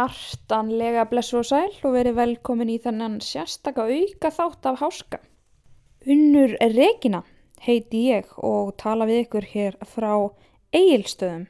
[0.00, 5.18] Hjartanlega blessu og sæl og verið velkomin í þennan sérstaka auka þátt af háska.
[6.08, 7.20] Unnur Regina
[7.60, 10.14] heiti ég og tala við ykkur hér frá
[10.72, 11.42] eigilstöðum.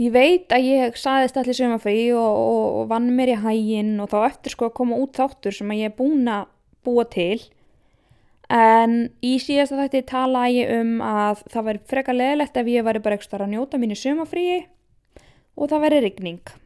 [0.00, 4.08] Ég veit að ég saðist allir sömafrí og, og, og vann mér í hægin og
[4.14, 6.48] þá eftir sko að koma út þáttur sem að ég er búin að
[6.88, 7.36] búa til.
[8.48, 13.04] En í síðasta þætti tala ég um að það væri freka leðilegt ef ég væri
[13.04, 14.62] bara ekstra að njóta mínu sömafríi
[15.52, 16.61] og það væri rigning.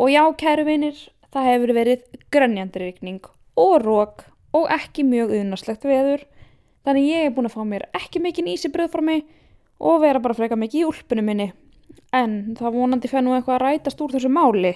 [0.00, 0.96] Og já, kæru vinir,
[1.32, 3.24] það hefur verið grannjandri rigning
[3.60, 4.24] og rók
[4.56, 6.24] og ekki mjög uðnaslegt veður.
[6.86, 9.20] Þannig ég er búin að fá mér ekki mikið ísi bröðformi
[9.82, 11.50] og vera bara freka mikið í úlpunum minni.
[12.12, 14.72] En það vonandi fenn nú eitthvað að rætast úr þessu máli.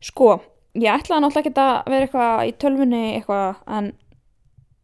[0.00, 0.38] Sko,
[0.78, 3.90] ég ætlaði náttúrulega ekki að vera eitthvað í tölfunni eitthvað en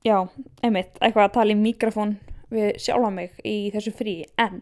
[0.07, 0.19] já,
[0.63, 2.17] einmitt, eitthvað að tala í mikrofón
[2.53, 4.61] við sjálfa mig í þessu frí en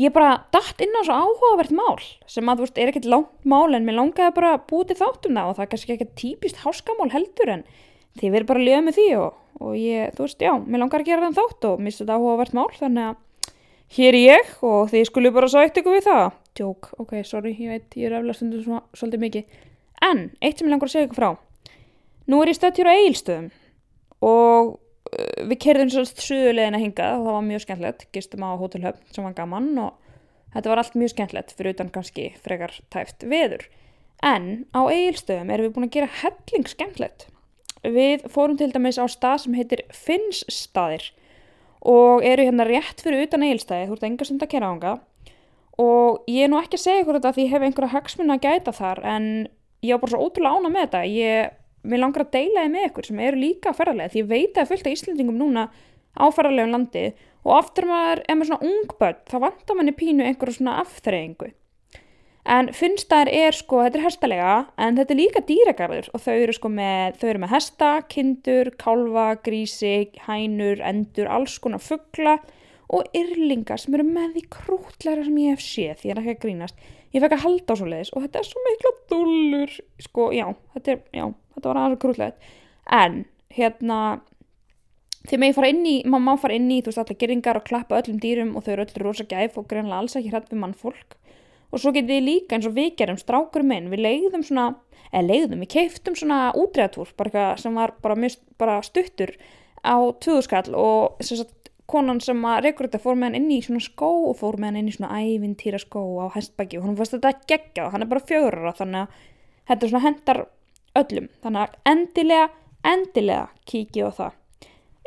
[0.00, 3.48] ég bara dætt inn á svo áhugavert mál sem að þú veist er ekkert langt
[3.48, 6.14] mál en mér langaði bara að búið til þáttum það og það er kannski ekkert
[6.20, 7.64] típist háskamál heldur en
[8.20, 11.04] þið verður bara að liða með því og, og ég, þú veist, já, mér langar
[11.04, 13.18] að gera þann þátt og mista þetta áhugavert mál þannig að
[13.96, 16.26] hér er ég og þið skulle bara sætt ykkur við það.
[16.60, 19.62] Jók, ok, sorry, ég veit, ég er eflag stundu svona, svolítið mikið.
[20.06, 21.30] En, eitt sem ég langar að segja ykkur frá.
[22.30, 23.48] Nú er ég stödd hér á eigilstöðum
[24.30, 24.74] og
[25.50, 29.26] við kerðum svo suðulegin að hinga og það var mjög skemmtilegt, gistum á hótelhöfn sem
[29.26, 30.16] var gaman og
[30.54, 33.66] þetta var allt mjög skemmtilegt fyrir utan kannski frekar tæft veður.
[34.22, 37.28] En á eigilstöðum erum við búin að gera helling skemmtilegt.
[37.80, 41.06] Við fórum til dæmis á stað sem heitir Finnsstaðir
[41.80, 44.98] og eru hérna rétt fyrir utan eigilstæði, þú ert enga stund að kera ánga
[45.80, 48.44] og ég er nú ekki að segja ykkur þetta því ég hef einhverja hagsmunna að
[48.44, 49.28] gæta þar en
[49.80, 51.02] ég á bara svo ótrúlega ána með þetta.
[51.08, 54.58] Ég mér langar að deila þið með ykkur sem eru líka ferðarlega því ég veit
[54.58, 55.68] að fullt af Íslandingum núna
[56.16, 57.06] á ferðarlegum landi
[57.46, 61.50] og aftur maður er með svona ungböld þá vantar manni pínu einhverju svona afþreyingu.
[62.50, 66.32] En finnst það er sko, þetta er hestalega en þetta er líka dýragarður og þau
[66.34, 69.92] eru sko með, þau eru með hesta, kindur, kálva, grísi,
[70.24, 72.38] hænur, endur, alls konar fuggla
[72.90, 76.34] og yrlingar sem eru með því krútlæra sem ég hef séð því ég er ekki
[76.34, 76.88] að grínast.
[77.10, 79.76] Ég fekk að halda á svo leiðis og þetta er svo mikla dullur
[80.08, 81.24] sko, já, þetta er, já
[81.60, 82.50] þetta var aðeins grútlegt
[82.90, 83.22] en
[83.54, 84.00] hérna
[85.28, 87.66] þegar maður fara inn í, maður má fara inn í þú veist allir geringar og
[87.68, 90.62] klappa öllum dýrum og þau eru öll rosa gæf og greinlega alls ekki hrætt við
[90.62, 91.16] mannfólk.
[91.70, 94.66] Og svo getið þið líka eins og við gerum strákur minn, við leiðum svona
[95.10, 97.10] eða leiðum, við keiftum svona útræðatúr
[97.60, 99.34] sem var bara, mjög, bara stuttur
[99.82, 103.60] á tvöðuskall og sem sagt konan sem að reykur þetta fór með hann inn í
[103.64, 106.98] svona skó og fór með hann inn í svona ævintýra skó á hestbæki og hann
[106.98, 107.86] fannst þetta geggjað.
[107.86, 109.24] Og hann er bara fjögur þannig að
[109.70, 110.42] þetta svona hendar
[110.98, 111.30] öllum.
[111.44, 112.50] Þannig að endilega,
[112.82, 114.36] endilega kíkið á það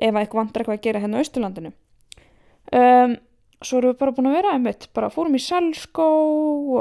[0.04, 1.72] ef eitthvað vantar eitthvað að gera hérna á Ísturlandinu
[2.74, 3.16] um,
[3.64, 6.08] svo erum við bara búin að vera einmitt, bara fórum í Salskó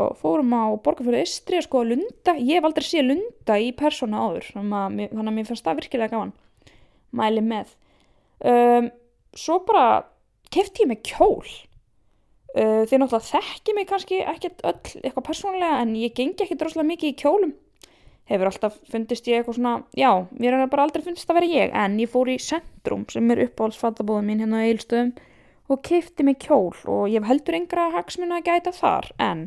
[0.02, 4.22] og fórum á Borgarfjörðu Istri að skoða Lunda, ég hef aldrei séð Lunda í persóna
[4.24, 6.32] áður, þannig að mér fannst það virkilega gaman,
[7.14, 7.76] mæli með.
[8.42, 8.88] Um,
[9.38, 9.84] svo bara
[10.52, 11.46] kefti ég mig kjól.
[12.52, 16.90] Uh, því náttúrulega þekki mig kannski ekkert öll eitthvað persónlega en ég gengi ekkert droslega
[16.90, 17.54] mikið í kjólum
[18.32, 21.75] hefur alltaf fundist ég eitthvað svona, já, mér er bara aldrei fundist að vera ég,
[21.76, 25.12] en ég fór í Centrum sem er uppáhaldsfattabóðum mín hérna á Eilstöðum
[25.72, 29.47] og keipti mig kjól og ég heldur yngra hagsmuna að gæta þar, en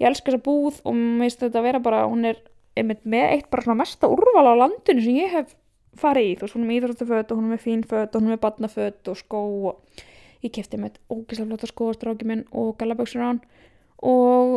[0.00, 2.40] ég elska þessa búð og mér finnst þetta að vera bara, hún er
[2.82, 5.54] með eitt bara svona mesta úrval á landinu sem ég hef
[5.98, 8.28] farið í, þú veist, hún er með íþróttaföt og hún er með fínföt og hún
[8.28, 10.02] er með badnaföt og skó og
[10.44, 13.40] ég keipti með ógislega flotta skóastráki minn og galaböksur án
[14.04, 14.52] og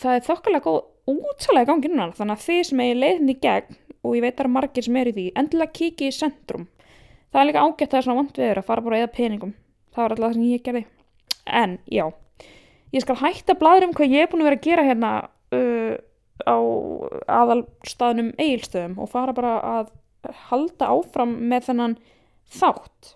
[0.00, 3.78] það er þokkalega góð útsalega gangi núna þannig að þið sem er leiðin í gegn
[4.04, 6.68] og ég veit að það eru margir sem er í því endilega kiki í centrum
[7.32, 9.54] það er líka ágætt að það er svona vant viður að fara bara eða peningum.
[9.92, 10.84] Það var alltaf það sem ég gerði.
[11.58, 12.04] En já,
[12.94, 15.12] ég skal hætta bladur um hvað ég er búin að vera að gera hérna
[15.58, 15.94] uh,
[16.44, 16.56] á
[17.38, 19.92] aðalstaðnum eigilstöðum og fara bara að
[20.48, 21.96] halda áfram með þennan
[22.52, 23.14] þátt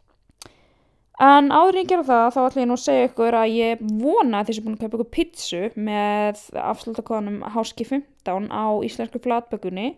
[1.23, 3.83] En áður en ég gera það þá ætlum ég nú að segja ykkur að ég
[4.01, 9.93] vona að þessi búin að kaupa ykkur pizzu með afslutakóðanum Háski 15 á íslensku flatbökunni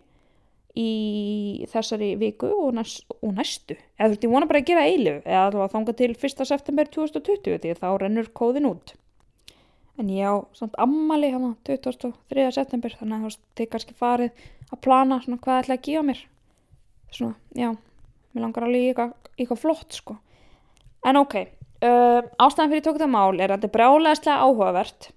[0.75, 3.77] í þessari viku og, næst, og næstu.
[3.95, 6.45] Eða þú veist, ég vona bara að gera eilu eða þá þánga til 1.
[6.51, 8.93] september 2020 því þá rennur kóðin út.
[9.95, 12.51] En ég á samt ammali hérna 23.
[12.51, 16.21] september þannig að það er kannski farið að plana svona hvað ætla að gefa mér.
[17.15, 17.71] Svona, já,
[18.35, 20.17] mér langar alveg eitthvað, eitthvað flott sko.
[21.05, 21.35] En ok,
[21.85, 25.11] uh, ástæðan fyrir ég tók þetta mál er að þetta er brálegaðslega áhugavert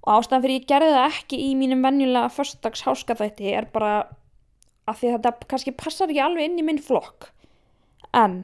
[0.00, 3.92] og ástæðan fyrir ég gerði það ekki í mínum venjulega förstags háskaþætti er bara
[4.88, 7.30] að því að þetta kannski passar ekki alveg inn í minn flokk.
[8.16, 8.42] En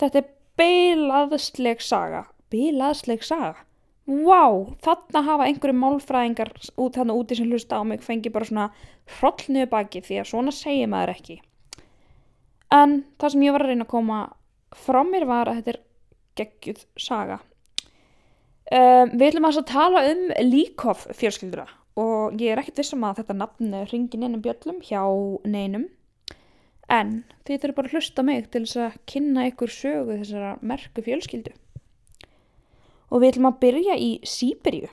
[0.00, 0.30] þetta er
[0.60, 2.24] beilaðsleg saga.
[2.54, 3.66] Beilaðsleg saga?
[4.06, 8.68] Vá, þarna hafa einhverju málfræðingar út þarna úti sem hlusta á mig fengi bara svona
[9.18, 11.40] hrollniðu baki því að svona segir maður ekki.
[12.70, 14.20] En það sem ég var að reyna að koma
[14.78, 15.80] frá mér var að þetta er
[16.38, 17.40] geggjuð saga.
[18.66, 23.36] Um, við ætlum að tala um Líkoff fjölskyldura og ég er ekkert vissum að þetta
[23.38, 25.04] nafn ringin inn um bjöllum hjá
[25.46, 25.86] neinum
[26.92, 27.12] en
[27.46, 31.54] þið þurfum bara að hlusta mig til þess að kynna ykkur sögu þessara merku fjölskyldu
[33.10, 34.88] og við ætlum að byrja í Sýberíu.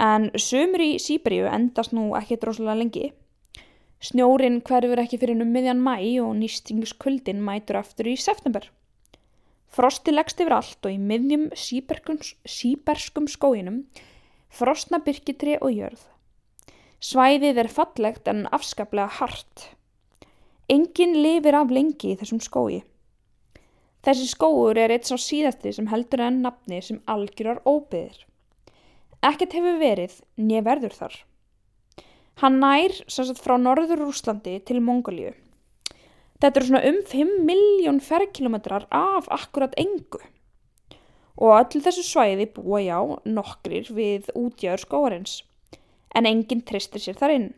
[0.00, 3.10] En sömur í Sýberíu endast nú ekki droslega lengi.
[4.04, 8.66] Snjórin hverfur ekki fyrir um miðjan mæ og nýstinguskvöldin mætur aftur í september.
[9.74, 13.80] Frosti leggst yfir allt og í miðjum síberskum skóinum
[14.54, 16.02] frostna byrkitri og jörð.
[17.02, 19.64] Svæðið er fallegt en afskaplega hart.
[20.70, 22.84] Engin lifir af lengi í þessum skói.
[24.04, 28.22] Þessi skóur er eitt sá síðasti sem heldur enn nafni sem algjörar óbyðir.
[29.24, 31.14] Ekkert hefur verið nýja verður þar.
[32.42, 35.32] Hann nær sannsagt frá norður Rúslandi til Mongolíu.
[36.44, 40.18] Þetta eru svona um 5 miljón ferrkilometrar af akkurat engu.
[41.40, 45.38] Og öll þessu svæði búa já nokkrir við útjáður skóarins.
[46.12, 47.48] En enginn tristir sér þar inn.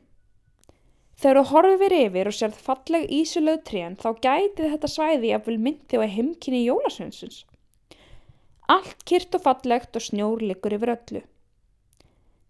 [1.18, 5.58] Þegar þú horfir yfir og sérð falleg ísulöð trén þá gæti þetta svæði að vil
[5.66, 7.42] myndi á heimkynni jólasveinsins.
[8.70, 11.26] Allt kyrt og fallegt og snjór likur yfir öllu.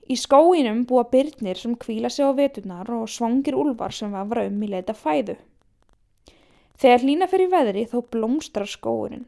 [0.04, 4.60] Í skóinum búa byrnir sem kvíla sig á veturnar og svangir úlvar sem vafra um
[4.60, 5.40] í leita fæðu.
[6.76, 9.24] Þegar hlýna fyrir veðri þó blómstrar skóurinn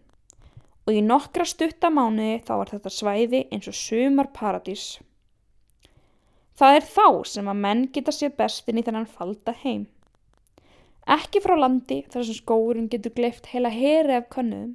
[0.89, 4.87] og í nokkra stuttamáni þá er þetta svæði eins og sumar paradís.
[6.57, 9.85] Það er þá sem að menn geta sér bestin í þennan falda heim.
[11.09, 14.75] Ekki frá landi þar sem skóurinn getur gleift heila heri af konnuðum,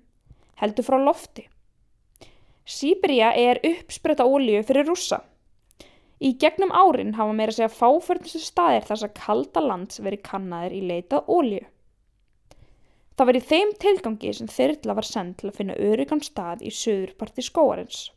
[0.62, 1.48] heldur frá lofti.
[2.66, 5.19] Sýberia er uppspretta ólíu fyrir rúsa.
[6.24, 10.81] Í gegnum árin hafa meira segja fáförnustu staðir þess að kalda lands verið kannaðir í
[10.94, 11.66] leitað ólíu.
[13.13, 16.71] Það var í þeim tilgangi sem þyrla var sendt til að finna öryggan stað í
[16.74, 18.07] söðurparti skóarins.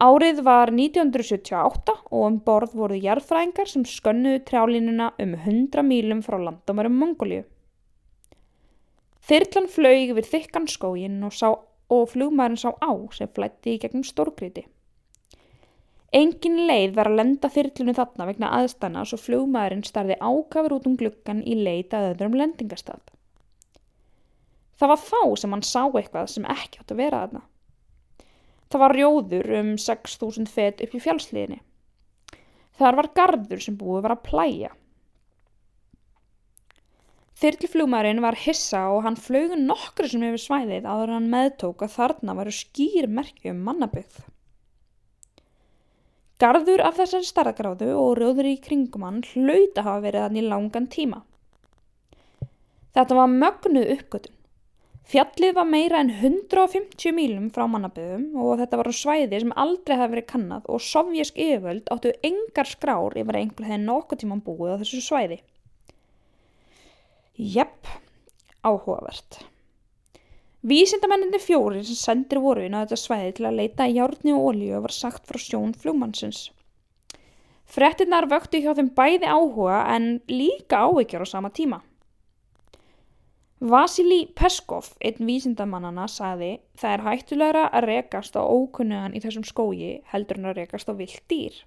[0.00, 6.38] Árið var 1978 og um borð voru jarðfræðingar sem skönnuðu trjálínuna um 100 mílum frá
[6.40, 7.44] landamærum Mongóliu.
[9.30, 11.36] Þyrlan flög yfir þykkan skógin og,
[11.90, 14.64] og flugmærin sá á sem flætti í gegnum stórkriti.
[16.10, 20.96] Engin leið var að lenda þyrlunu þarna vegna aðstæna svo flugmærin starði ákafur út um
[20.98, 23.04] gluggan í leita að öðrum lendingastað.
[24.80, 27.42] Það var þá sem hann sá eitthvað sem ekki átt að vera aðna.
[28.70, 31.58] Það var rjóður um 6.000 fet upp í fjálsliðinni.
[32.80, 34.70] Þar var gardur sem búið var að plæja.
[37.40, 42.36] Þyrliflugmarinn var hissa og hann flög nokkru sem hefur svæðið áður hann meðtók að þarna
[42.40, 44.18] varu skýr merkjum mannabyggð.
[46.40, 50.44] Garður af þessari starðgráðu og rjóður í kringum hann hlaut að hafa verið hann í
[50.48, 51.22] langan tíma.
[52.96, 54.39] Þetta var mögnuð uppgötun.
[55.10, 59.96] Fjallið var meira en 150 mílum frá mannaböðum og þetta var á svæði sem aldrei
[59.98, 64.76] hafi verið kannad og sovjísk yfirvöld áttu engar skrár yfir einhver þegar nokkuð tíman búið
[64.78, 65.40] á þessu svæði.
[67.34, 67.90] Jepp,
[68.62, 69.40] áhugavert.
[70.70, 74.46] Vísindamenninni fjóri sem sendir voru inn á þetta svæði til að leita í hjárni og
[74.52, 76.52] ólíu var sagt frá sjón flugmannsins.
[77.66, 81.82] Frettinnar vöktu hjá þeim bæði áhuga en líka áhyggjur á sama tíma.
[83.60, 89.90] Vasili Peskov, einn vísindamannana, sagði það er hættulegra að rekast á ókunnugan í þessum skógi
[90.08, 91.58] heldur en að rekast á vilt dýr.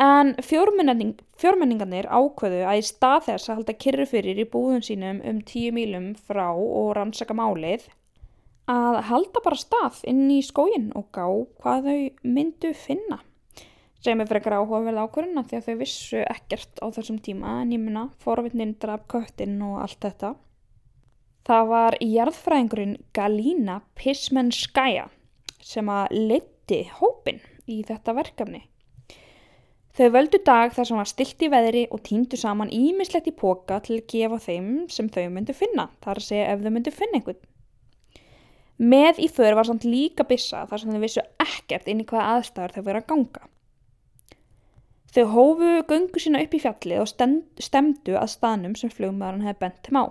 [0.00, 5.20] En fjórmenning, fjórmenningarnir ákveðu að í stað þess að halda kyrru fyrir í búðun sínum
[5.28, 7.84] um tíu mílum frá og rannsaka málið
[8.72, 11.26] að halda bara stað inn í skógin og gá
[11.60, 13.18] hvað þau myndu finna.
[14.00, 17.84] Sem er frekar áhugaverð ákvörðuna því að þau vissu ekkert á þessum tíma en ég
[17.84, 20.32] minna forvittnin draf köttin og allt þetta.
[21.42, 25.08] Það var jarðfræðingurinn Galína Pismenskaya
[25.62, 28.62] sem að leti hópin í þetta verkefni.
[29.92, 33.80] Þau völdu dag þar sem var stilt í veðri og týndu saman ímislegt í póka
[33.84, 37.18] til að gefa þeim sem þau myndu finna, þar að segja ef þau myndu finna
[37.18, 37.42] einhvern.
[38.82, 42.38] Með í för var samt líka bissa þar sem þau vissu ekkert inn í hvaða
[42.38, 43.44] aðstæður þau verið að ganga.
[45.12, 47.12] Þau hófu gungu sína upp í fjallið og
[47.66, 50.04] stemdu að staðnum sem flugmaðurinn hefði bent þeim á.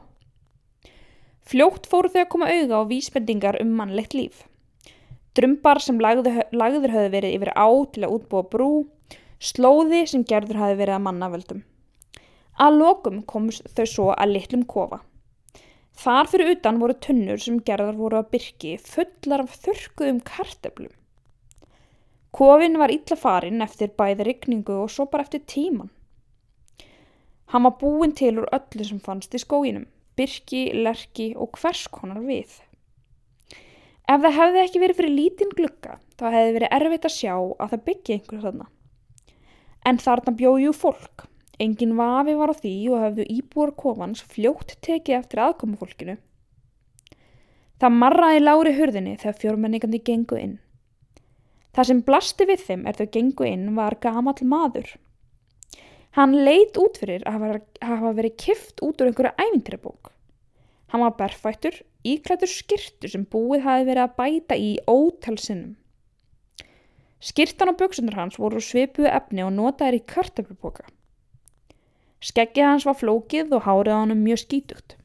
[1.47, 4.45] Fljótt fóru þau að koma auða á vísbendingar um mannlegt líf.
[5.37, 8.71] Drömbar sem lagður, lagður höfðu verið yfir á til að útbúa brú,
[9.41, 11.61] slóði sem gerður hafi verið að mannavöldum.
[12.61, 15.01] Að lokum komst þau svo að litlum kofa.
[16.01, 20.93] Þar fyrir utan voru tunnur sem gerðar voru að byrki fullar af þurrkuðum karteblum.
[22.31, 25.91] Kofin var illa farin eftir bæði rigningu og svo bara eftir tíman.
[27.51, 29.89] Hann var búin til úr öllu sem fannst í skóginum,
[30.19, 32.59] byrki, lerki og hvers konar við.
[34.11, 37.73] Ef það hefði ekki verið fyrir lítinn glugga, þá hefði verið erfitt að sjá að
[37.73, 38.65] það byggja einhverju þarna.
[39.87, 41.27] En þarna bjóju fólk.
[41.61, 46.17] Engin vafi var á því og hefðu íbúar kofans fljótt tekið eftir aðkomu fólkinu.
[47.81, 50.57] Það marraði lári hurðinni þegar fjórmenningandi gengu inn.
[51.71, 54.89] Það sem blasti við þeim er þau gengu inn var gamal maður.
[56.17, 60.11] Hann leit út fyrir að hafa verið kift út úr einhverju ævintrabók.
[60.91, 65.77] Hann var berfættur, íklættur skirtu sem búið hafi verið að bæta í ótalsinnum.
[67.21, 70.83] Skirtan og buksunar hans voru svipuðu efni og notaðir í kartöfluboka.
[72.21, 74.97] Skeggið hans var flókið og hárið á hann mjög skítugt.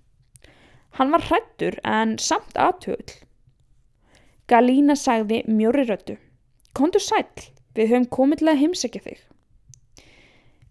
[0.99, 3.15] Hann var hrættur en samt aðtöðl.
[4.49, 6.19] Galína sagði mjóri röttu.
[6.75, 7.29] Kondur sæl,
[7.77, 9.25] við höfum komið til að heimsækja þig.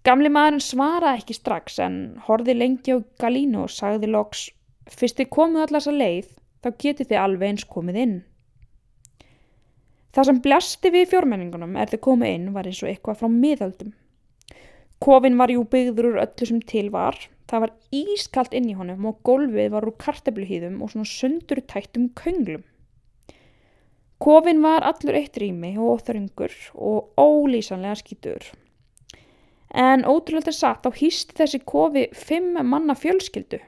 [0.06, 1.96] Gamli maðurinn svaraði ekki strax en
[2.28, 4.44] horði lengi á Galínu og sagði loks,
[4.86, 6.28] fyrst þið komuð allars að leið,
[6.62, 8.18] þá getið þið alveg eins komið inn.
[10.14, 13.96] Það sem blasti við fjórmenningunum er þið komið inn var eins og eitthvað frá miðaldum.
[15.02, 17.18] Kofin var jú byggður úr öllu sem til var,
[17.50, 22.12] það var ískalt inn í honum og gólfið var úr kartabluhýðum og svona sundur tættum
[22.14, 22.62] könglum.
[24.22, 28.46] Kofin var allur eitt rými og þröngur og ólýsanlega skítur.
[29.76, 33.60] En ótrúlega satt á hýst þessi kofi fimm manna fjölskyldu.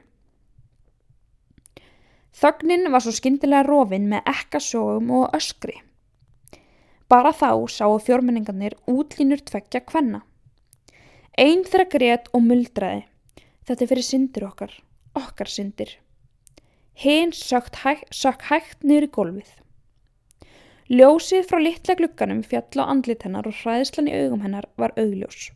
[2.38, 5.74] Þögnin var svo skyndilega rofin með ekkasógum og öskri.
[7.12, 10.22] Bara þá sáu fjórmenningarnir útlínur tveggja kvenna.
[11.36, 13.04] Einn þeirra grét og muldraði.
[13.68, 14.72] Þetta er fyrir syndir okkar,
[15.18, 15.98] okkar syndir.
[16.98, 19.50] Hinn sökk hægt niður í gólfið.
[20.88, 25.50] Ljósið frá litla glukkanum fjall á andlit hennar og hræðslan í augum hennar var augljós.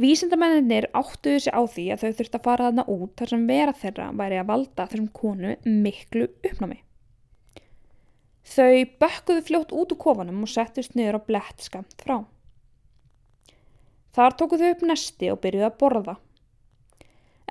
[0.00, 3.74] Vísindamennir áttuðu sig á því að þau þurfti að fara þarna út þar sem vera
[3.76, 6.78] þeirra væri að valda þessum konu miklu uppnámi.
[8.42, 12.22] Þau bökkuðu fljótt út úr kofanum og settust niður á blett skamt frá.
[14.16, 16.16] Þar tóku þau upp nesti og byrjuði að borða.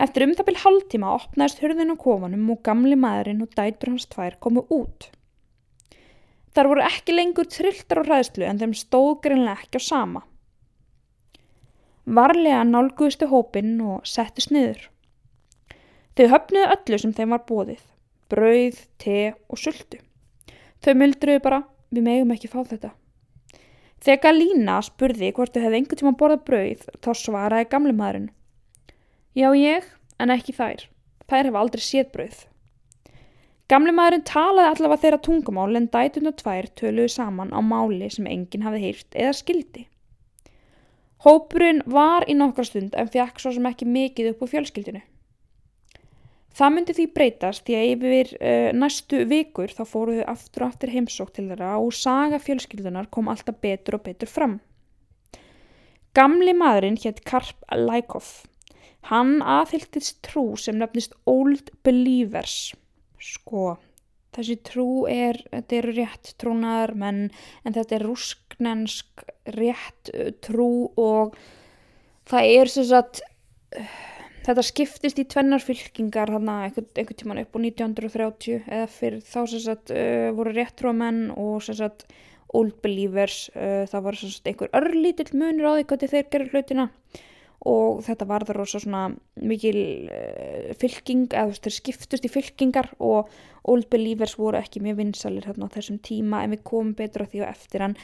[0.02, 4.10] Eftir um það byrj haldtíma opnaðist hörðin á kofanum og gamli maðurinn og dætur hans
[4.10, 5.12] tvær komu út.
[6.52, 10.26] Þar voru ekki lengur trilltar og ræðslu en þeim stóð greinlega ekki á sama.
[12.06, 14.88] Varlega nálguðustu hópinn og settist niður.
[16.18, 17.84] Þau höfnuðu öllu sem þeim var bóðið,
[18.34, 20.02] brauð, te og sultu.
[20.82, 21.62] Þau myldruðu bara,
[21.94, 22.92] við megum ekki fá þetta.
[24.02, 28.32] Þegar Galína spurði hvort þau hefði einhvern tíma borðað brauð, þá svaraði gamle maðurinn.
[29.38, 29.86] Já ég,
[30.18, 30.88] en ekki þær.
[31.30, 32.40] Þær hefa aldrei séð brauð.
[33.72, 38.28] Gamli maðurinn talaði allavega þeirra tungumál en dætun og tvær töluðu saman á máli sem
[38.28, 39.86] enginn hafði heyrt eða skildi.
[41.22, 45.02] Hópurinn var í nokkra stund en fjakk svo sem ekki mikið upp á fjölskyldinu.
[46.58, 50.92] Það myndi því breytast því að yfir uh, næstu vikur þá fóruðu aftur og aftur
[50.92, 54.58] heimsók til þeirra og saga fjölskyldunar kom alltaf betur og betur fram.
[56.18, 58.42] Gamli maðurinn hétt Karp Lækoff.
[59.08, 62.74] Hann aðhyltist trú sem nefnist Old Believers
[63.22, 63.78] sko
[64.36, 67.22] þessi trú er, þetta eru rétt trúnaðar menn
[67.66, 68.06] en þetta er
[68.62, 69.26] rúsknensk
[69.58, 71.36] rétt uh, trú og
[72.30, 73.22] það er sem sagt
[74.46, 79.22] þetta skiptist í tvennar fylkingar hann að einhvern, einhvern tíman upp á 1930 eða fyrir
[79.22, 82.08] þá sem sagt uh, voru rétt trúamenn og sem sagt
[82.54, 86.56] old believers, uh, það var sem sagt einhver örlítill munur á því hvernig þeir gerur
[86.56, 86.90] hlutina.
[87.70, 89.04] Og þetta var það rosa svona
[89.38, 89.78] mikil
[90.10, 93.30] uh, fylking eða þú veist þeir skiptust í fylkingar og
[93.70, 97.30] Old Believers voru ekki mjög vinsalir hérna á þessum tíma en við komum betur á
[97.30, 97.96] því og eftir hann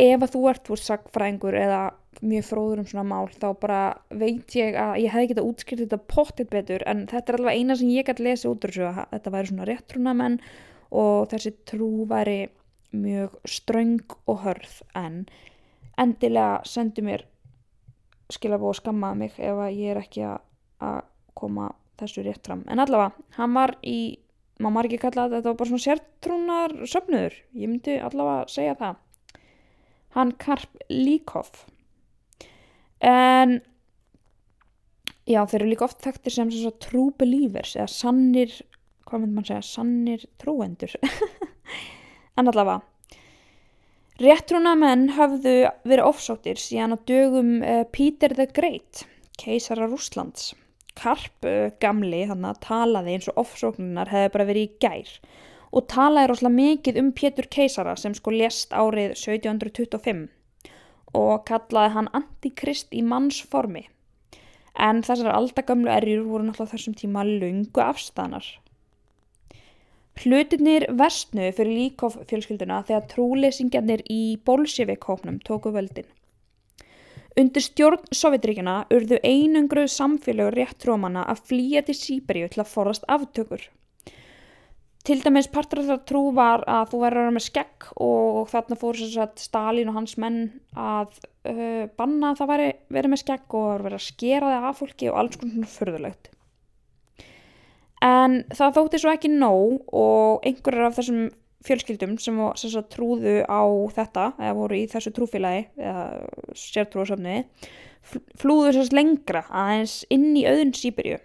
[0.00, 1.82] ef að þú ert úr sagfræðingur eða
[2.24, 5.82] mjög fróður um svona mál þá bara veit ég að ég hef ekki þetta útskrift
[5.84, 8.86] þetta pottit betur en þetta er alveg eina sem ég gæti lesa út úr þessu
[8.90, 10.38] að þetta væri svona réttrúnamenn
[10.94, 12.38] og þessi trú væri
[12.94, 15.24] mjög ströng og hörð en
[15.98, 17.26] endilega sendu mér
[18.32, 21.00] skilabó og skammaði mig ef að ég er ekki að
[21.34, 21.70] koma
[22.00, 22.62] þessu rétt fram.
[22.70, 23.98] En allavega, hann var í
[24.62, 29.00] maður margir kalla að þetta var bara svona sértrúnar söfnuður, ég myndi allavega segja það
[30.14, 31.66] hann Karp Líkoff
[33.04, 33.58] en
[35.28, 38.56] já þeir eru líka oft þekktir sem svona true believers eða sannir,
[39.04, 40.96] hvað myndi mann segja sannir trúendur.
[42.34, 42.82] En allavega
[44.18, 45.52] Réttrúnamenn hafðu
[45.82, 49.02] verið ofsóttir síðan á dögum uh, Peter the Great,
[49.38, 50.52] keisara Rúslands.
[50.98, 55.14] Karp uh, gamli þannig að talaði eins og ofsóknunar hefði bara verið í gær
[55.74, 60.28] og talaði rosalega mikið um Pétur keisara sem sko lést árið 1725
[61.18, 63.88] og kallaði hann antikrist í mannsformi
[64.74, 68.46] en þessar aldagamlu erjur voru náttúrulega þessum tíma lungu afstæðanar.
[70.22, 76.06] Hlutinir vestnu fyrir Líkoff fjölskylduna þegar trúleysingjarnir í Bolsjevik-hóknum tóku völdin.
[77.38, 83.08] Undir stjórn Sovjetríkjana urðu einungruð samfélagur rétt trómanna að flýja til Sýberíu til að forast
[83.10, 83.64] aftökur.
[85.04, 88.38] Til dæmis partur af það trú var að þú væri að vera með skegg og
[88.48, 89.00] þarna fór
[89.36, 90.38] Stalin og hans menn
[90.72, 91.18] að
[91.50, 95.10] uh, banna að það væri verið með skegg og verið að skera það af fólki
[95.10, 96.30] og alls konar svona förðulegt.
[98.04, 101.28] En það þótti svo ekki nóg og einhverjar af þessum
[101.64, 103.64] fjölskyldum sem, sem trúðu á
[103.96, 106.08] þetta eða voru í þessu trúfélagi eða
[106.60, 107.44] sértrúasöfniði
[108.40, 111.20] flúðu þess lengra aðeins inn í auðun Sýberju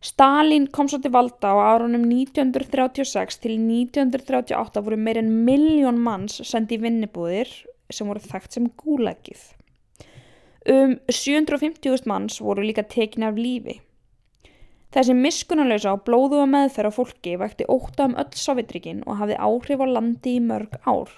[0.00, 6.38] Stalin kom svo til valda á árunum 1936 til 1938 voru meir en miljón manns
[6.48, 7.50] sendi í vinnibúðir
[7.92, 9.42] sem voru þekkt sem gúlækið.
[10.72, 13.80] Um 750.000 manns voru líka tekin af lífi.
[14.90, 19.84] Þessi miskunnulegsa og blóðuða meðferð á fólki vækti óta um öll Sovjetrikinn og hafði áhrif
[19.84, 21.12] á landi í mörg ár.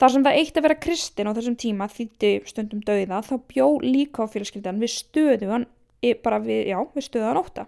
[0.00, 3.66] Þar sem það eitt að vera kristin á þessum tíma þýtti stundum dauða þá bjó
[3.84, 5.66] líka á fyrirskildan við stöðugan
[6.24, 7.66] bara við, já, við stöðan óta.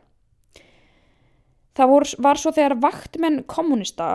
[1.76, 4.08] Það vor, var svo þegar vaktmenn kommunista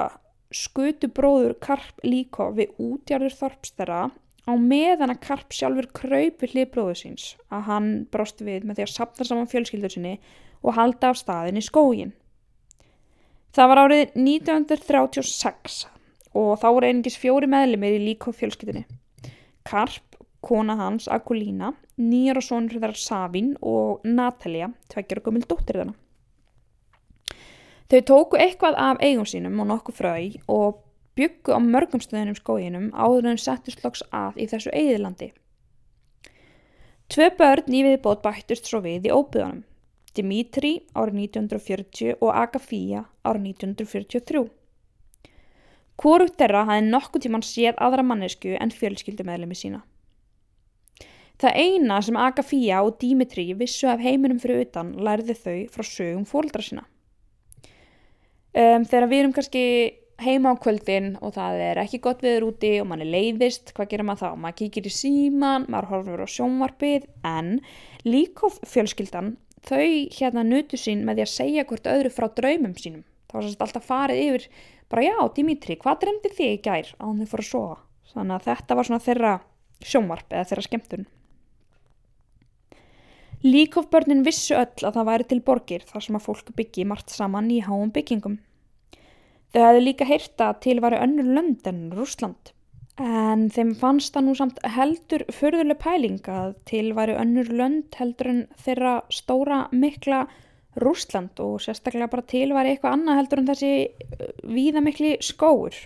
[0.53, 4.01] skutu bróður Karp líka við útjarður þorps þeirra
[4.47, 8.79] á meðan að Karp sjálfur kraup við hlið bróður síns að hann bróst við með
[8.79, 10.13] því að sapna saman fjölskyldur sinni
[10.63, 12.13] og halda af staðin í skógin.
[13.55, 15.81] Það var árið 1936
[16.37, 18.85] og þá voru einingis fjóri meðlumir í líka fjölskyldunni.
[19.67, 20.06] Karp
[20.41, 25.95] kona hans Akulína, nýjar og sonur þar Savin og Natalia, tveggjara gummil dóttir þarna.
[27.87, 30.81] Þau tóku eitthvað af eigum sínum og nokkuð fröy og
[31.17, 35.31] byggu á mörgum stöðunum skóginum áður en settu sloks að í þessu eigðilandi.
[37.07, 39.63] Tvö börn í viðbót bættust svo við í óbyðanum,
[40.17, 44.43] Dimitri árið 1940 og Agafía árið 1943.
[45.97, 49.85] Hvorugt þeirra hafði nokkuð tíman séð aðra mannesku en fjölskyldumæðlemi sína.
[51.37, 56.25] Það eina sem Agafía og Dimitri vissu af heiminum fyrir utan lærði þau frá sögum
[56.25, 56.83] fólkdra sína.
[58.57, 59.63] Um, þegar við erum kannski
[60.17, 63.91] heima á kvöldin og það er ekki gott viður úti og mann er leiðist, hvað
[63.91, 64.39] gerir maður þá?
[64.41, 67.51] Maður kíkir í síman, maður horfur á sjónvarpið en
[68.07, 69.35] líkof fjölskyldan
[69.67, 69.85] þau
[70.17, 73.03] hérna nutu sín með því að segja hvort öðru frá draumum sínum.
[73.27, 74.47] Það var svolítið alltaf farið yfir,
[74.89, 77.77] bara já Dimitri, hvað dremdi þig í gær á því fyrir að sofa?
[78.15, 79.35] Þannig að þetta var svona þeirra
[79.83, 81.07] sjónvarp eða þeirra skemmtun.
[83.45, 87.51] Líkofbörnin vissu öll að það væri til borgir þar sem að fólk byggi margt saman
[87.53, 88.39] í háum byggingum.
[89.53, 92.53] Þau hefðu líka heyrta til væri önnur lönd en Rúsland.
[92.97, 98.31] En þeim fannst það nú samt heldur förðuleg pæling að til væri önnur lönd heldur
[98.31, 100.23] en þeirra stóra mikla
[100.81, 105.77] Rúsland og sérstaklega bara til væri eitthvað annað heldur en þessi uh, víðamikli skóur.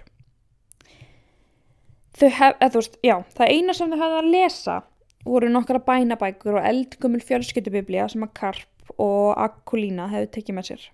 [2.21, 4.79] Hef, eða veist, já, það eina sem þau hefði að lesa
[5.25, 10.89] voru nokkara bænabækur og eldgumul fjölskyttubiblía sem að Karp og Akulína hefðu tekið með sér.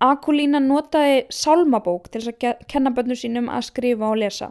[0.00, 4.48] Akulína notaði sálmabók til þess að kenna bönnu sínum að skrifa og lesa.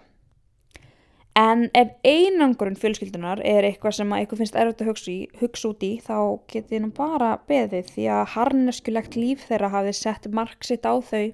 [1.40, 5.70] En ef einangurinn fjölskyldunar er eitthvað sem að eitthvað finnst erfitt að hugsa, í, hugsa
[5.70, 6.18] út í þá
[6.52, 11.32] getið hennu bara beðið því að harneskulegt líf þeirra hafið sett marg sitt á þau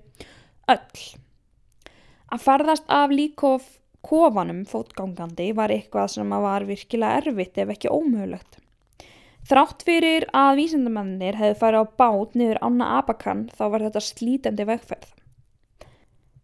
[0.76, 1.06] öll.
[2.36, 3.66] Að ferðast af líkof
[4.06, 8.60] kofanum fótgangandi var eitthvað sem var virkilega erfitt ef ekki ómögulegt.
[9.46, 14.66] Þrátt fyrir að vísendamennir hefði farið á bát niður ána Abakan þá var þetta slítandi
[14.66, 15.12] vegferð.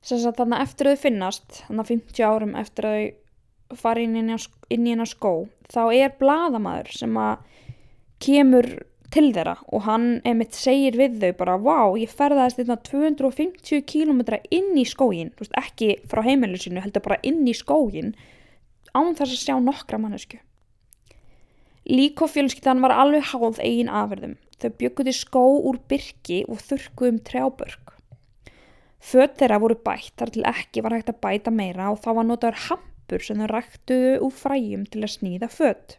[0.01, 4.85] Þannig að eftir að þau finnast, þannig að 50 árum eftir að þau farið inn
[4.85, 5.33] í hennar skó,
[5.71, 7.65] þá er bladamæður sem að
[8.21, 8.69] kemur
[9.11, 14.21] til þeirra og hann emitt segir við þau bara Vá, ég ferðaðist þetta 250 km
[14.49, 18.15] inn í skógin veist, ekki frá heimilisinu, heldur bara inn í skógin
[18.95, 20.41] án þess að sjá nokkra mannesku
[21.91, 27.95] Líkofjölskyldan var alveg háð eigin afverðum þau bygguði skó úr byrki og þurkuðum trjábörg
[29.01, 32.27] Föt þeirra voru bætt þar til ekki var hægt að bæta meira og þá var
[32.27, 35.97] notaður hampur sem þau ræktuðu úr fræjum til að sníða fött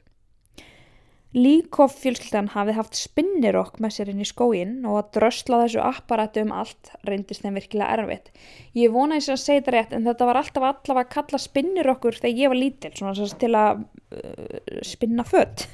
[1.32, 6.42] Líkoff fjölskyldan hafði haft spinnirokk með sér inn í skóin og að drösla þessu apparatu
[6.44, 8.28] um allt reyndist þeim virkilega erfitt.
[8.76, 12.18] Ég vona þess að segja þetta rétt en þetta var alltaf allavega að kalla spinnirokkur
[12.20, 15.64] þegar ég var lítil, svona til að uh, spinna fött.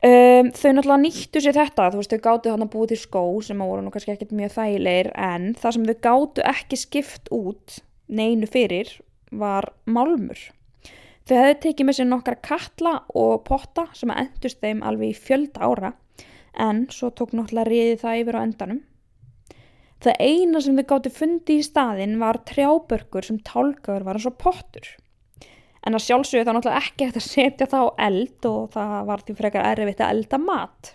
[0.00, 3.24] Um, þau náttúrulega nýttu sér þetta, þú veist, þau gáttu hann að búið til skó
[3.44, 7.76] sem voru nú kannski ekkert mjög þægilegir en það sem þau gáttu ekki skipt út
[8.08, 8.94] neinu fyrir
[9.28, 10.40] var málmur.
[11.30, 15.62] Þau hefðu tekið með sér nokkra katla og potta sem endust þeim alveg í fjölda
[15.62, 15.92] ára
[16.58, 18.80] en svo tók náttúrulega riðið það yfir á endanum.
[20.02, 24.40] Það eina sem þau gáttu fundi í staðin var trjábörgur sem tálkaður var eins og
[24.42, 24.90] pottur
[25.86, 29.24] en að sjálfsögðu þá náttúrulega ekki hægt að setja það á eld og það var
[29.24, 30.94] því frekar erfitt að elda mat.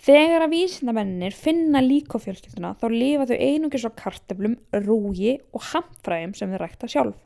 [0.00, 6.54] Þegar að vísindamennir finna líkofjölskylduna þá lifa þau einungis á karteblum, rúgi og hamfræðum sem
[6.54, 7.20] þau rækta sjálf.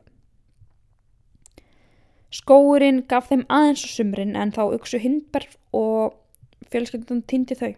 [2.35, 6.17] Skóurinn gaf þeim aðeins á sumrin en þá uksu hindberg og
[6.73, 7.71] fjölskyldan týndi þau.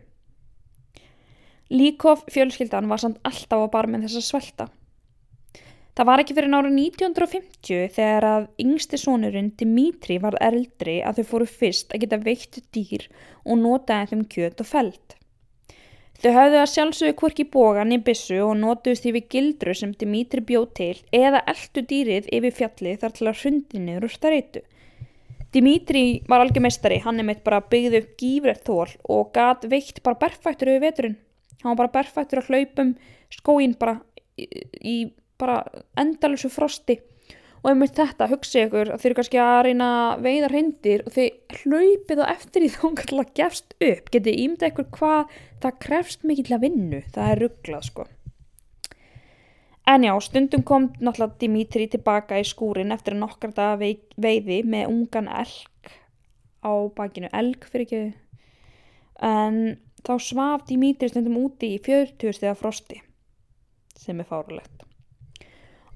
[1.69, 4.67] Líkof fjölskyldan var samt alltaf á barminn þess að svelta.
[5.97, 11.29] Það var ekki fyrir nára 1950 þegar að yngsti sonurinn Dimitri var eldri að þau
[11.31, 13.07] fóru fyrst að geta veitt dýr
[13.43, 15.17] og notaði þeim kjöt og feld.
[16.17, 20.41] Þau hafðu að sjálfsögðu hvorki bógan í bissu og notuðist því við gildru sem Dimitri
[20.41, 24.63] bjóð til eða eldu dýrið yfir fjallið þar til að hrundi niður úr starreitu.
[25.53, 30.01] Dimitri var algjör meistari, hann er mitt bara byggði upp gífrið þól og gat veitt
[30.05, 31.19] bara berfættur yfir veturinn.
[31.61, 32.95] Hann var bara berfættur að hlaupum
[33.37, 33.99] skóin bara
[34.41, 34.49] í,
[34.81, 34.95] í
[35.37, 35.61] bara
[36.01, 36.97] endalusu frosti
[37.67, 39.87] og mér þetta hugsa ykkur að þeir eru kannski að reyna
[40.23, 45.33] veiða reyndir og þeir hlaupið á eftir í kannski gefst upp, getið ímda ykkur hvað
[45.63, 47.01] það krefst mikill að vinnu?
[47.15, 48.07] Það er rugglað sko.
[49.87, 55.29] En já, stundum kom náttúrulega Dimitri tilbaka í skúrin eftir nokkar dag veiði með ungan
[55.31, 55.91] elg
[56.63, 58.01] á bakinu, elg fyrir ekki.
[59.23, 59.61] En
[60.03, 62.99] þá svaf Dimitri stundum úti í 40 stiða frosti
[63.97, 64.86] sem er fárulegt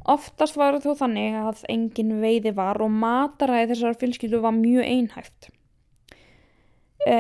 [0.10, 5.50] Oftast var þó þannig að engin veiði var og mataræði þessar fjölskyldu var mjög einhæft.
[7.06, 7.18] E,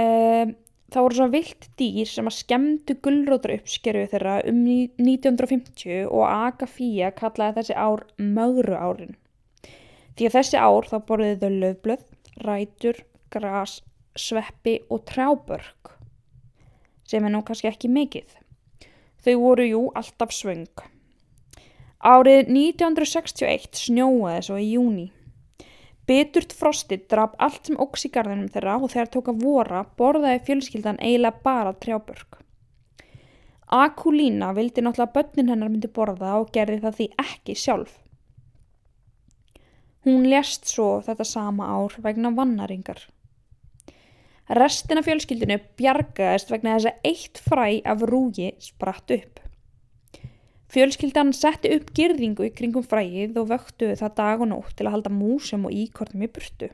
[0.94, 7.12] það voru svo vilt dýr sem að skemmtu gullrótra uppskeru þeirra um 1950 og Agafía
[7.18, 9.18] kallaði þessi ár mögru árin.
[10.18, 12.06] Því að þessi ár þá borðið þau löfblöð,
[12.46, 13.78] rætur, gras,
[14.18, 15.94] sveppi og trjábörg
[17.12, 18.34] sem er nú kannski ekki mikið.
[19.22, 20.66] Þau voru jú alltaf svöng.
[22.02, 25.12] Árið 1961 snjóaði svo í júni.
[26.10, 30.40] Biturt frostið draf allt sem óks í garðinum þeirra og þegar tók að vora borðaði
[30.48, 32.40] fjölskyldan eiginlega bara trjábörg.
[33.72, 37.94] Akulína vildi náttúrulega börnin hennar myndi borða og gerði það því ekki sjálf.
[40.02, 43.06] Hún lést svo þetta sama ár vegna vannaringar.
[44.58, 49.41] Restina fjölskyldinu bjargaðist vegna þess að eitt fræ af rúgi spratt upp.
[50.72, 54.94] Fjölskyldan setti upp girðingu í kringum fræið og vöktuðu það dag og nótt til að
[54.96, 56.70] halda músum og íkortum í burtu.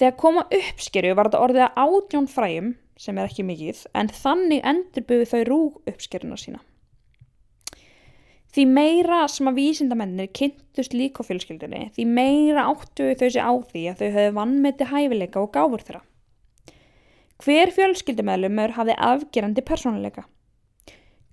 [0.00, 4.64] Þegar koma uppskeru var þetta orðið að átjón fræjum, sem er ekki mikið, en þannig
[4.72, 6.62] endurbuðu þau rúg uppskeruna sína.
[8.50, 13.84] Því meira sem að vísindamennir kynntust líka fjölskyldinni, því meira áttuðu þau sér á því
[13.90, 16.02] að þau höfðu vannmeti hæfileika og gáfur þeirra.
[17.44, 20.24] Hver fjölskyldumæðlumur hafði afgerandi persónuleika.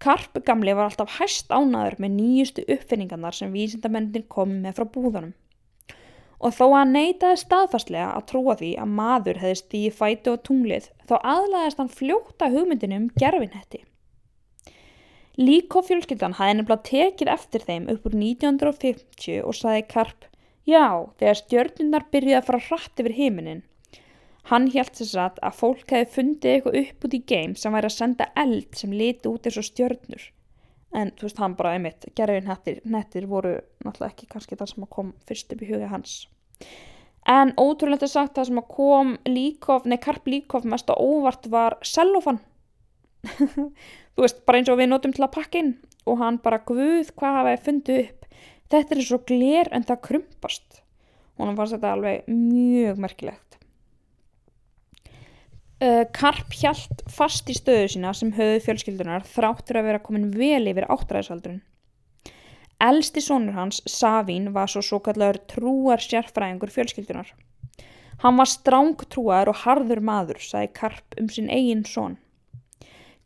[0.04, 5.34] Karp gamli var alltaf hæst ánaður með nýjustu uppfinningarnar sem vísindamennir komi með frá búðunum.
[6.38, 10.90] Og þó að neytaði staðfastlega að trúa því að maður hefði stíði fæti og tunglið
[11.10, 13.82] þá aðlæðist hann fljóta hugmyndinu um gerfinhetti.
[15.38, 20.30] Líko fjölskyldan hafði nefnilega tekið eftir þeim upp úr 1950 og saði Karp,
[20.66, 20.86] já,
[21.18, 23.66] þegar stjörnunar byrjuði að fara hratt yfir heiminin
[24.48, 27.90] Hann held þess að að fólk hefði fundið eitthvað upp út í geim sem væri
[27.90, 30.28] að senda eld sem liti út eins og stjörnur.
[30.96, 32.48] En þú veist, hann bara einmitt, gerðin
[32.88, 36.14] nettir, voru náttúrulega ekki kannski það sem kom fyrst upp í huga hans.
[37.28, 42.40] En ótrúlega sagt það sem kom líkof, nei Karp líkof mest á óvart var sellofan.
[44.16, 45.74] þú veist, bara eins og við notum til að pakka inn
[46.08, 48.30] og hann bara guð hvað hafaði fundið upp.
[48.72, 50.82] Þetta er svo glér en það krumpast.
[51.36, 53.47] Og hann fannst þetta alveg mjög merkilegt.
[55.78, 60.64] Uh, Karp hjælt fast í stöðu sína sem höfðu fjölskyldunar þráttur að vera komin vel
[60.72, 61.60] yfir áttræðisaldrun.
[62.82, 67.30] Elsti sónur hans, Savín, var svo svo kallar trúar sérfræðingur fjölskyldunar.
[68.26, 72.18] Hann var stráng trúar og harður maður, sagði Karp um sin eigin són.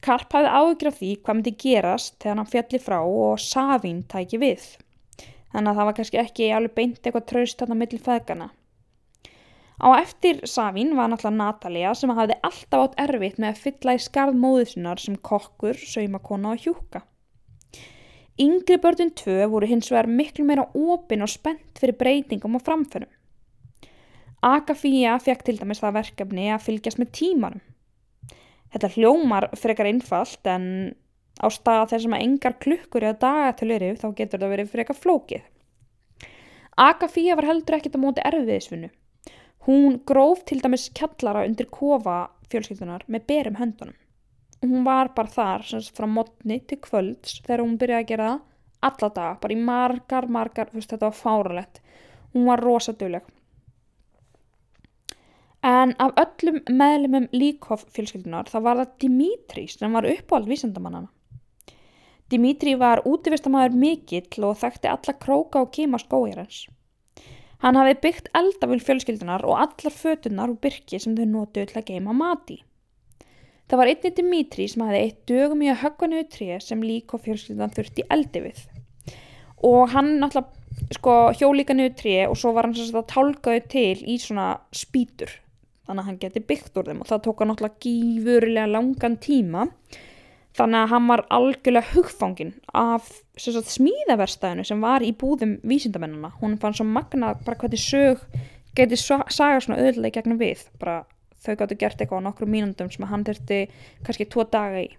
[0.03, 4.65] Karp hafði áhugraf því hvað myndi gerast þegar hann fjalli frá og Savín tæki við.
[5.53, 8.55] Þannig að það var kannski ekki alveg beint eitthvað traust þarna millir feðgana.
[9.81, 14.03] Á eftir Savín var náttúrulega Natalia sem hafði alltaf átt erfitt með að fylla í
[14.03, 17.01] skarð móðusinnar sem kokkur, saumakona og hjúka.
[18.41, 23.09] Yngri börnun tvö voru hins vegar miklu meira opinn og spennt fyrir breytingum og framförum.
[24.41, 27.65] Agafía fekk til dæmis það verkefni að fylgjast með tímanum.
[28.71, 30.65] Þetta hljómar frekar einfalt en
[31.41, 35.43] á stað þess að engar klukkur eða dagatölu þá getur það verið frekar flókið.
[36.77, 38.93] Agafía var heldur ekkit á móti erfiðisvinnu.
[39.67, 43.97] Hún gróf til dæmis kjallara undir kofa fjölskyldunar með berum höndunum.
[44.61, 48.47] Hún var bara þar semst frá mótni til kvölds þegar hún byrjaði að gera það
[48.81, 51.81] alla daga, bara í margar, margar, veist, þetta var fáralett.
[52.33, 53.29] Hún var rosadöleg.
[55.61, 61.11] En af öllum meðlumum Líkhoff fjölskyldunar þá var það Dimitri sem var uppáhald vísendamannana.
[62.31, 66.63] Dimitri var útivistamæður mikill og þekkti alla króka og kema skójarins.
[67.61, 71.91] Hann hafi byggt eldafil fjölskyldunar og allar fötunar og byrki sem þau nótu til að
[71.93, 72.57] geima mati.
[73.69, 77.13] Það var einnig Dimitri sem hafi eitt dögum í að höggva niður tré sem lík
[77.13, 78.63] og fjölskyldunar þurfti eldi við.
[79.69, 84.17] Og hann náttúrulega sko, hjólíka niður tré og svo var hann sérstaklega tálkaði til í
[84.19, 85.37] svona spýtur.
[85.85, 89.67] Þannig að hann geti byggt úr þeim og það tók hann náttúrulega gífurlega langan tíma
[90.57, 93.07] Þannig að hann var algjörlega hugfangin af
[93.39, 96.33] sagt, smíðaverstaðinu sem var í búðum vísindamennina.
[96.41, 98.25] Hún fann svo magnað bara hvernig sög
[98.75, 100.65] geti saga svona öðulega gegnum við.
[100.81, 101.05] Bara
[101.41, 103.61] þau gáttu gert eitthvað á nokkru mínundum sem hann þurfti
[104.03, 104.91] kannski tvo daga í.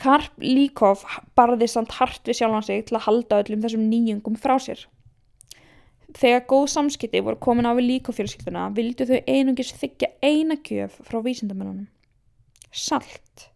[0.00, 1.04] Karp Líkov
[1.36, 4.86] barði samt hart við sjálfan sig til að halda öllum þessum nýjungum frá sér.
[6.16, 11.20] Þegar góð samskipti voru komin á við Líkov-fjölskylduna vildu þau einungis þykja eina gjöf frá
[11.24, 11.88] vísindamennunum.
[12.72, 13.51] Salt.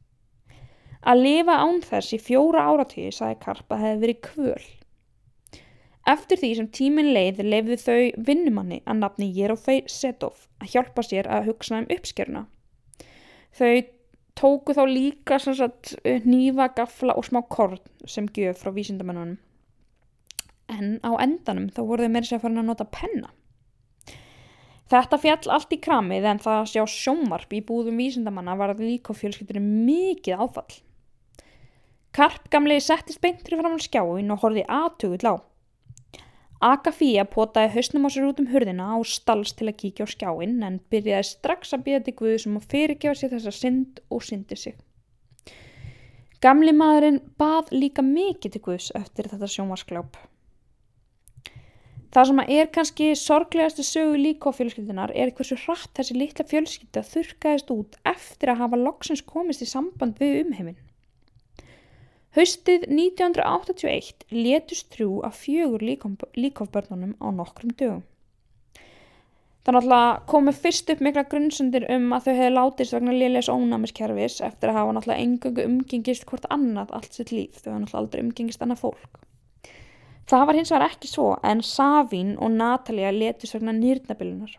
[1.07, 4.65] Að lifa án þess í fjóra áratíði, sagði Karpa, hefði verið kvöl.
[6.07, 11.29] Eftir því sem tímin leið leifðu þau vinnumanni að nafni Jerofei Setov að hjálpa sér
[11.31, 12.45] að hugsa um uppskeruna.
[13.59, 13.73] Þau
[14.39, 15.95] tóku þá líka sagt,
[16.27, 19.39] nýfa, gafla og smá korn sem gjöf frá vísindamennunum.
[20.71, 23.31] En á endanum þá voru þau meira sér að fara að nota penna.
[24.87, 29.15] Þetta fjall allt í kramið en það að sjá sjómarp í búðum vísindamanna var líka
[29.15, 30.83] fjölskyldurinn mikið áfall.
[32.17, 35.35] Karp gamlegi settist beintri fram á skjáin og horfið aðtugull á.
[36.65, 40.55] Agafía potaði hausnum á sér út um hurðina og stals til að kíkja á skjáin
[40.65, 44.57] en byrjaði strax að býða til Guðu sem að fyrirgefa sér þessa synd og syndi
[44.57, 44.79] sig.
[46.41, 50.17] Gamli maðurinn bað líka mikið til Guðs eftir þetta sjómaskláp.
[52.17, 57.05] Það sem er kannski sorglegastu sögu líka á fjölskyldunar er hversu hratt þessi litla fjölskylda
[57.13, 60.81] þurkaðist út eftir að hafa loksins komist í samband við umheiminn.
[62.37, 65.81] Haustið 1981 letust þrjú af fjögur
[66.37, 68.03] líkofbörnunum á nokkrum dögum.
[69.65, 74.37] Þannig að komið fyrst upp mikla grunnsundir um að þau hefði látist vegna liðleis ónæmiskerfis
[74.45, 77.57] eftir að hafa náttúrulega engungu umgengist hvort annað allt sitt líf.
[77.57, 79.19] Þau hafa náttúrulega aldrei umgengist annað fólk.
[80.29, 84.53] Það var hins vegar ekki svo en Savín og Natalia letust vegna nýrnabilunar.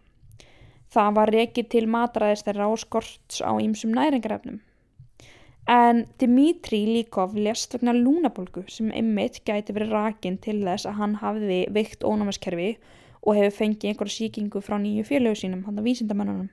[0.91, 4.63] Það var rekið til matræðis þeirra og skorts á ýmsum næringarefnum.
[5.67, 11.17] En Dimitri Líkov lest vegna lúnabolgu sem einmitt gæti verið rakin til þess að hann
[11.19, 12.69] hafiði veikt ónámaskerfi
[13.27, 16.47] og hefur fengið einhverja síkingu frá nýju félögu sínum, hann að vísindamennunum.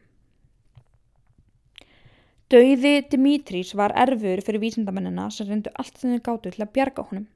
[2.50, 7.30] Dauði Dimitris var erfur fyrir vísindamennina sem reyndu allt þennig gátu til að bjarga honum.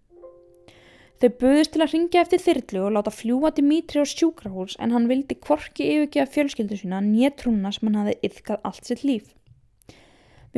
[1.23, 5.09] Þau buðist til að ringja eftir þyrlu og láta fljúa Dimitri á sjúkrahús en hann
[5.11, 9.35] vildi kvorki yfirgeða fjölskyldu sína nýjatrúna sem hann hafi yfkað allt sitt líf.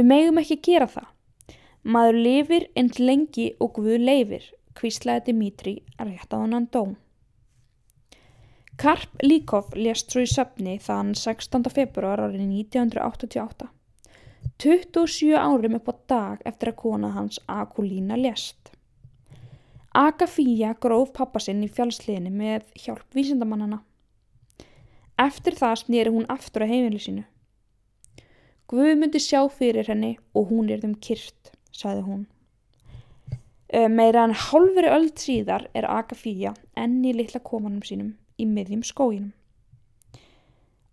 [0.00, 1.08] Við megum ekki gera það.
[1.92, 6.94] Maður lifir eins lengi og Guð leifir, kvíslaði Dimitri að rétta á hann dó.
[8.80, 11.68] Karp Líkov lést svo í söfni þann 16.
[11.68, 13.66] februar árið 1988.
[14.64, 18.72] 27 árum upp á dag eftir að kona hans Akulína lést.
[19.92, 23.82] Agafía gróf pappasinn í fjálsliðinni með hjálp vísindamannana.
[25.20, 27.26] Eftir það snýri hún aftur á heimili sínu.
[28.70, 32.20] Guð myndi sjá fyrir henni og hún er þeim kyrt, sagði hún.
[33.70, 39.32] Eh, meira en hálfri öll síðar er Agafía enni litla komanum sínum í miðjum skóginum.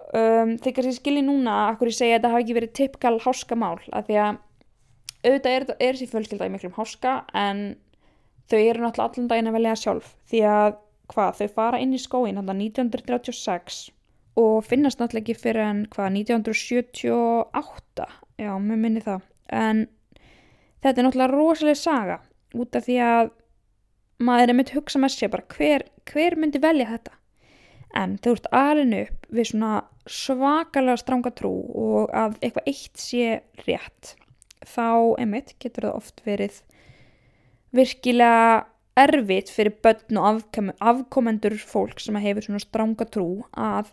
[0.07, 3.79] Um, þegar ég skilji núna að hverju segja að þetta hafi ekki verið typkal háskamál
[3.91, 4.37] að því að
[5.27, 7.59] auðvitað er, er þessi fjölskylda í miklum háska en
[8.47, 10.77] þau eru náttúrulega allan daginn að velja sjálf því að
[11.11, 13.81] hvað þau fara inn í skógin hann að 1936
[14.38, 19.21] og finnast náttúrulega ekki fyrir en hvað 1978 já, mér minni það.
[19.50, 19.88] En
[20.84, 22.17] þetta er náttúrulega rosalega saga
[22.58, 23.32] út af því að
[24.23, 27.13] maður er myndið að hugsa með sér bara hver, hver myndi velja þetta?
[27.97, 29.73] En þú ert alveg upp við svona
[30.08, 33.28] svakalega stranga trú og að eitthvað eitt sé
[33.65, 34.15] rétt
[34.67, 36.62] þá emitt getur það oft verið
[37.76, 38.65] virkilega
[38.97, 43.91] erfitt fyrir börn og afkomendur fólk sem hefur svona stranga trú að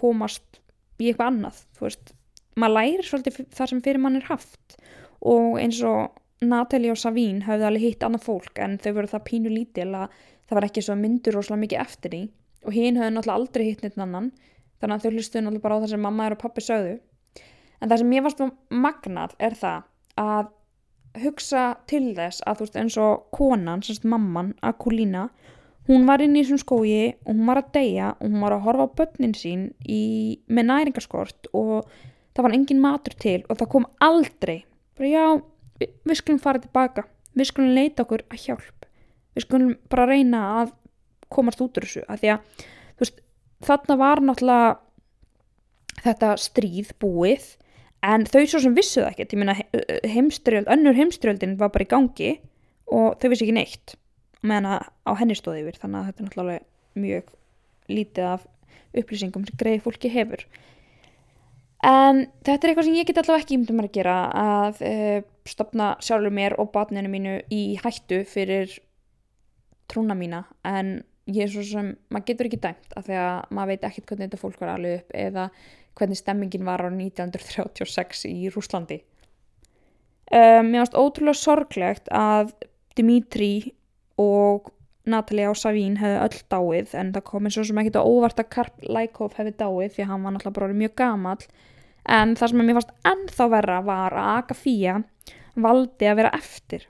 [0.00, 0.60] komast
[1.00, 2.12] í eitthvað annað þú veist,
[2.60, 4.76] maður lærir svolítið þar sem fyrir mann er haft.
[5.20, 9.26] Og eins og Natalie og Savín hafði alveg hitt annað fólk en þau voru það
[9.28, 10.14] pínu lítil að
[10.48, 12.22] það var ekki svo myndur rosalega mikið eftir því.
[12.66, 14.30] Og hinn hafði náttúrulega aldrei hitt neitt annan
[14.80, 16.96] þannig að þau hlustuðu náttúrulega bara á það sem mamma er og pappi sögðu.
[17.80, 18.42] En það sem ég varst
[18.86, 19.86] magnað er það
[20.20, 20.50] að
[21.20, 25.28] hugsa til þess að þú veist eins og konan, semst mamman, Akulína
[25.88, 28.66] hún var inn í þessum skógi og hún var að deyja og hún var að
[28.66, 30.02] horfa á börnin sín í,
[30.50, 31.88] með næringaskort og
[32.34, 34.58] það var engin matur til og það kom aldrei.
[34.98, 35.24] Bara já,
[35.80, 37.06] við, við skulum fara tilbaka.
[37.38, 38.86] Við skulum leita okkur að hjálp.
[39.36, 40.74] Við skulum bara reyna að
[41.30, 42.04] komast út úr þessu.
[42.10, 42.66] Að því að
[43.00, 43.24] veist,
[43.66, 44.70] þarna var náttúrulega
[46.00, 47.48] þetta stríð búið
[48.06, 50.06] en þau svo sem vissu það ekkert.
[50.10, 52.30] Heimstyrjöld, önnur heimstyrjöldin var bara í gangi
[52.90, 53.96] og þau vissi ekki neitt
[54.46, 57.32] meðan að á henni stóði yfir þannig að þetta er náttúrulega mjög
[57.90, 58.46] lítið af
[59.00, 60.44] upplýsingum sem greið fólki hefur.
[61.86, 65.92] En þetta er eitthvað sem ég get allavega ekki ímdum að gera að uh, stopna
[66.04, 68.74] sjálfur mér og batninu mínu í hættu fyrir
[69.90, 70.44] trúna mína.
[70.68, 70.98] En
[71.30, 74.28] ég er svo sem, maður getur ekki dæmt af því að maður veit ekkert hvernig
[74.28, 75.46] þetta fólk var alveg upp eða
[75.98, 79.00] hvernig stemmingin var á 1936 í Rúslandi
[80.30, 82.54] um, mér finnst ótrúlega sorglegt að
[82.98, 83.74] Dimitri
[84.20, 84.70] og
[85.10, 88.42] Natalia og Savín hefði öll dáið en það kom eins og sem ekki þetta óvart
[88.42, 91.38] að Karp Lækov hefði dáið því að hann var náttúrulega bara mjög gamal
[92.18, 94.98] en það sem mér fannst ennþá verra var að Agafía
[95.60, 96.86] valdi að vera eftir.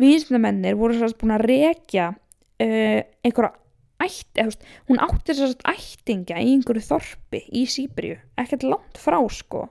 [0.00, 3.52] Vísindamennir voru sérst búin að rekja uh, einhverja
[4.02, 9.68] ætt, veist, hún átti sérst ættinga í einhverju þorpi í Sýbríu, ekkert langt frá sko.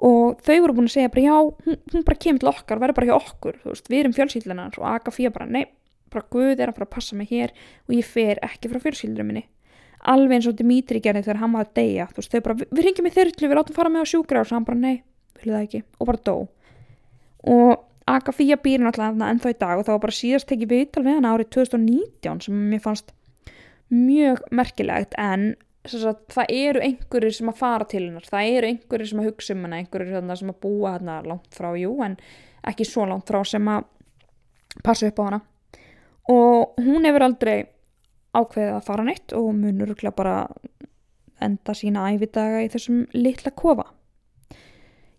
[0.00, 1.34] Og þau voru búin að segja bara já,
[1.66, 4.88] hún, hún bara kemur til okkar, verður bara hjá okkur veist, við erum fjölsýtlunar og
[4.94, 5.66] Agafía bara nei,
[6.12, 7.54] bara Guð er að fara að passa mig hér
[7.88, 9.44] og ég fer ekki frá fjölsýtlunum minni.
[10.10, 12.82] Alveg eins og Dimitri gerði þegar hann var að deyja þú veist, þau bara, við
[12.86, 15.02] ringjum í þyrlu, við látum fara með á sjúkra og svo hann bara nei,
[15.42, 15.82] vilja það ekki.
[16.00, 16.36] Og bara dó.
[17.52, 17.74] Og
[18.10, 21.28] Agafía býr náttúrulega ennþá í dag og þá var bara síðast tekið viðtal við hann
[21.28, 23.12] árið 2019 sem mér fannst
[23.90, 25.52] mjög merkilegt en
[25.86, 29.54] sagt, það eru einhverjir sem að fara til hennar það eru einhverjir sem að hugsa
[29.54, 32.16] um hennar einhverjir sem að búa hennar langt frá jú en
[32.70, 33.86] ekki svo langt frá sem að
[34.84, 35.40] passa upp á hana
[36.28, 37.56] og hún hefur aldrei
[38.36, 40.36] ákveðið að fara neitt og munur bara
[41.40, 43.86] enda sína ævidaga í þessum litla kofa.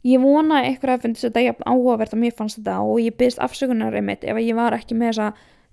[0.05, 3.97] Ég vona eitthvað að finnst þetta áhugavert að mér fannst þetta og ég byrst afsökunar
[3.97, 5.27] einmitt ef ég var ekki með þessa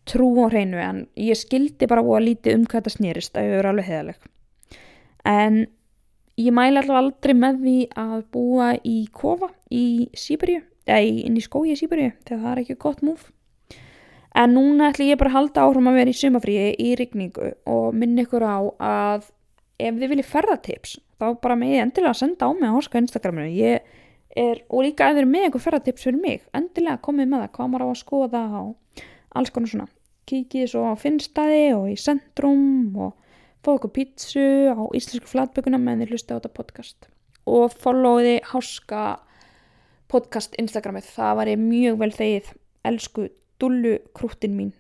[0.09, 3.57] trú á hreinu en ég skildi bara að lítið um hvað þetta snýrist að ég
[3.57, 4.29] verið alveg heðaleg
[5.29, 5.59] en
[6.39, 11.45] ég mæla alltaf aldrei með því að búa í kofa í Sýberíu eða inn í
[11.45, 13.29] skói í Sýberíu þegar það er ekki gott múf
[14.39, 17.95] en núna ætlum ég bara að halda áhrum að vera í sumafríi í rigningu og
[17.97, 19.29] minna ykkur á að
[19.79, 23.79] ef þið viljið ferðatips þá bara með endilega að senda á mig á Horska Instagraminu.
[24.39, 27.53] Er, og líka ef þið eru með eitthvað ferðatips fyrir mig endilega komið með það,
[27.57, 28.63] hvað maður á að skoða á
[29.39, 29.89] alls konar svona.
[30.29, 33.17] Kikið svo á Finnstaði og í Centrum og
[33.65, 37.09] fá okkur pítsu á Íslensku flatbökunum meðan þið hlusta á þetta podcast.
[37.49, 39.05] Og followði Háska
[40.13, 42.53] podcast Instagramið, það var ég mjög vel þegið,
[42.89, 43.27] elsku
[43.61, 44.75] dullu krútin mín.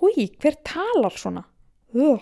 [0.00, 1.44] Húi, hver talar svona?
[1.94, 2.20] Uh.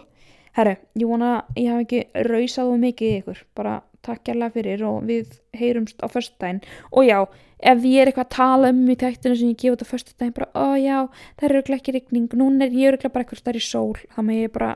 [0.56, 5.04] Herru, ég vona ég hafi ekki rausað og mikið ykkur, bara takk kærlega fyrir og
[5.06, 7.18] við heyrumst á förstdægin og já,
[7.60, 10.50] ef ég er eitthvað að tala um í tæktinu sem ég gefa þetta förstdægin bara,
[10.58, 10.98] ó já,
[11.38, 13.94] það eru ekki regning núna er ég ekki bara eitthvað starf í sól.
[14.14, 14.72] Þá með ég bara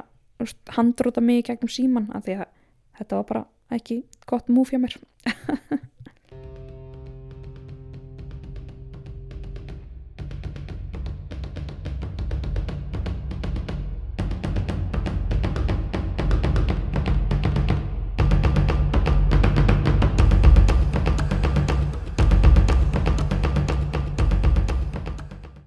[0.77, 2.49] handrúta mig gegnum síman af því að
[3.01, 4.99] þetta var bara ekki gott múf hjá mér